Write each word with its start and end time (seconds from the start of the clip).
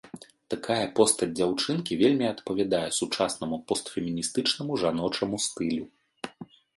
Такая 0.51 0.85
постаць 0.99 1.29
дзяўчынкі 1.39 1.97
вельмі 1.99 2.25
адпавядае 2.33 2.87
сучаснаму 2.99 3.59
постфеміністычнаму 3.73 4.79
жаночаму 4.85 5.35
стылю. 5.45 5.85